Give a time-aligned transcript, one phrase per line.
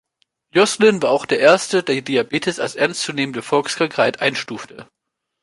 [0.51, 4.87] Joslin war auch der Erste der Diabetes als ernst zu nehmende Volkskrankheit einstufte.